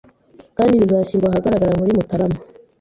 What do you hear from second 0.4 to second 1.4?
kandi bizashyirwa